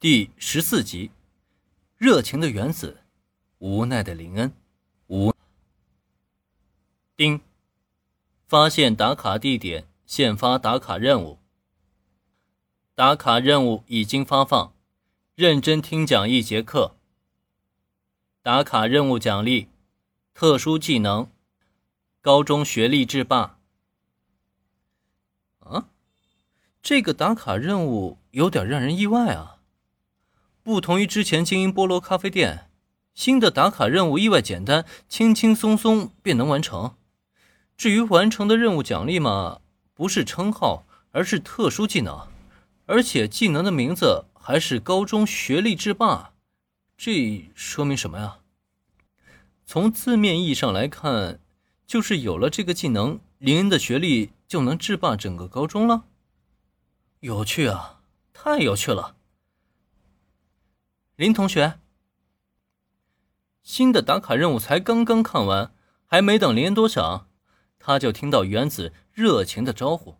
[0.00, 1.10] 第十四集，
[1.98, 3.02] 热情的原子，
[3.58, 4.50] 无奈的林恩，
[5.08, 5.34] 无。
[7.14, 7.42] 丁，
[8.48, 11.38] 发现打卡地点，现发打卡任务。
[12.94, 14.72] 打卡任务已经发放，
[15.34, 16.96] 认真听讲一节课。
[18.40, 19.68] 打卡任务奖励：
[20.32, 21.30] 特殊技能，
[22.22, 23.58] 高中学历制霸。
[25.58, 25.90] 啊，
[26.80, 29.58] 这个打卡任务有点让人意外啊。
[30.70, 32.70] 不同于之前经营菠萝咖啡店，
[33.12, 36.94] 新的打卡任务意外简单，轻轻松松便能完成。
[37.76, 39.62] 至于完成的任务奖励嘛，
[39.94, 42.28] 不是称号，而是特殊技能，
[42.86, 46.34] 而且技能的名字还是高中学历制霸。
[46.96, 48.38] 这说明什么呀？
[49.66, 51.40] 从字面意义上来看，
[51.84, 56.04] 就是有了这个技能，林恩的学历就能制霸整个高中了。
[57.18, 58.02] 有趣啊，
[58.32, 59.16] 太有趣了！
[61.20, 61.78] 林同学，
[63.62, 65.74] 新的打卡任务才刚刚看完，
[66.06, 67.28] 还没等林多想，
[67.78, 70.16] 他就听到原子热情的招呼。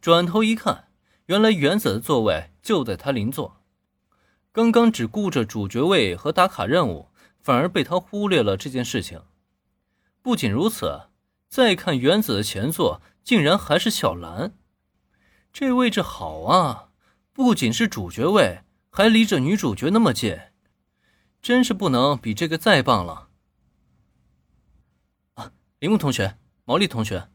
[0.00, 0.88] 转头一看，
[1.26, 3.60] 原来原子的座位就在他邻座。
[4.52, 7.10] 刚刚只顾着主角位和打卡任务，
[7.42, 9.20] 反而被他忽略了这件事情。
[10.22, 11.08] 不仅如此，
[11.50, 14.54] 再看原子的前座，竟然还是小兰。
[15.52, 16.88] 这位置好啊，
[17.34, 18.62] 不仅是主角位。
[18.94, 20.38] 还离着女主角那么近，
[21.40, 23.30] 真是不能比这个再棒了。
[25.32, 27.30] 啊，铃木同学，毛利同学。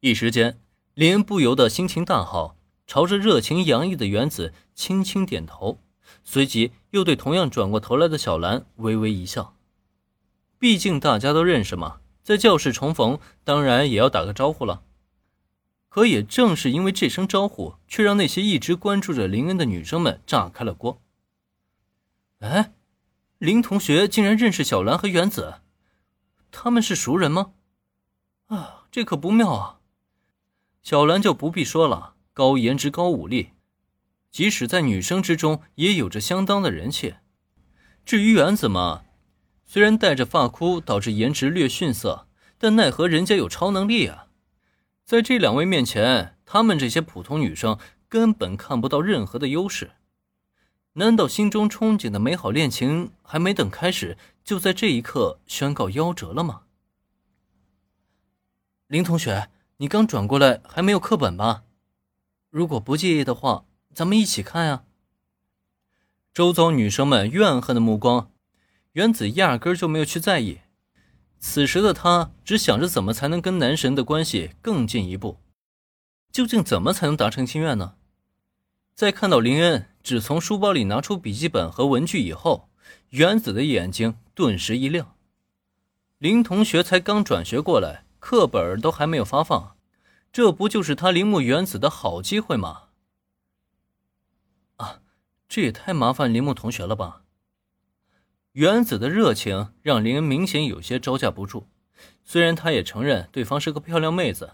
[0.00, 0.60] 一时间，
[0.92, 5.80] 林不由得心情大好，朝着热情洋溢的原子轻轻点头，
[6.22, 9.56] 随即又对同样转过头来的小兰微微一笑。
[10.58, 14.83] 毕竟大家都认识嘛，在教室重逢，当然也要打个招呼了。
[15.94, 21.00] 可也正是因为这声招呼，却让那些一直关注着林恩的女生们炸开了锅。
[22.40, 22.72] 哎，
[23.38, 25.60] 林同学竟然认识小兰和原子，
[26.50, 27.52] 他们是熟人吗？
[28.46, 29.78] 啊，这可不妙啊！
[30.82, 33.50] 小兰就不必说了，高颜值、高武力，
[34.32, 37.14] 即使在女生之中也有着相当的人气。
[38.04, 39.04] 至于原子嘛，
[39.64, 42.26] 虽然戴着发箍导致颜值略逊色，
[42.58, 44.26] 但奈何人家有超能力啊！
[45.04, 47.78] 在这两位面前，她们这些普通女生
[48.08, 49.92] 根本看不到任何的优势。
[50.94, 56.62] 难道心中憧憬的美好恋情还没等开始，就在这一刻宣告夭折了吗？
[58.86, 61.64] 林同学，你刚转过来，还没有课本吧？
[62.48, 64.84] 如果不介意的话，咱们一起看呀。
[66.32, 68.30] 周遭女生们怨恨的目光，
[68.92, 70.60] 原子压根就没有去在意。
[71.46, 75.36] 此时的他只想着怎么才能跟男神的关系更进一步，
[76.32, 77.96] 究竟怎么才能达成心愿呢？
[78.94, 82.70] 在看到林恩只从书包里拿出笔记本和文具以后，
[83.10, 85.16] 原子的眼睛顿时一亮。
[86.16, 89.76] 林同学才刚转学过来，课本都还没有发放，
[90.32, 92.84] 这不就是他铃木原子的好机会吗？
[94.78, 95.02] 啊，
[95.46, 97.23] 这也太麻烦铃木同学了吧！
[98.54, 101.66] 原子的热情让林恩明显有些招架不住，
[102.24, 104.52] 虽然他也承认对方是个漂亮妹子，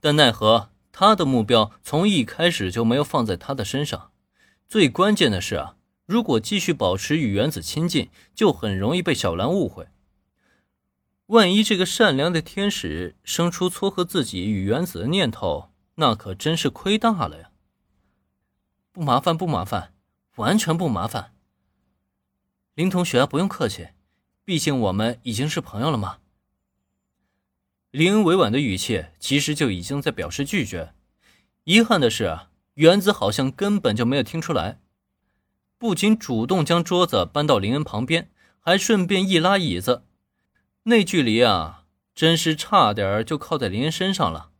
[0.00, 4.12] 但奈何他的目标从一开始就没有放在她的身上。
[4.66, 9.88] 最关键的是啊，如果继续保持与原子亲近，就很容易被小兰误会。
[11.26, 17.50] 万一这个善良的天使生出撮合自己与原子的念头，那可真是亏大了呀！
[18.90, 19.92] 不麻烦，不麻烦，
[20.36, 21.34] 完全不麻烦。
[22.78, 23.88] 林同学，不用客气，
[24.44, 26.18] 毕竟我们已经是朋友了嘛。
[27.90, 30.94] 林恩委婉的语气其实就已经在表示拒绝。
[31.64, 32.38] 遗憾的是，
[32.74, 34.78] 原子好像根本就没有听出来，
[35.76, 38.30] 不仅主动将桌子搬到林恩旁边，
[38.60, 40.04] 还顺便一拉椅子，
[40.84, 41.84] 那距离啊，
[42.14, 44.52] 真是差点就靠在林恩身上了。